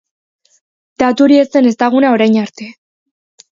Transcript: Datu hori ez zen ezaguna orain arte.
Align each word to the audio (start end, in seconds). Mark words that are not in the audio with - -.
Datu 1.03 1.27
hori 1.27 1.37
ez 1.43 1.45
zen 1.57 1.69
ezaguna 1.73 2.17
orain 2.17 2.41
arte. 2.47 2.73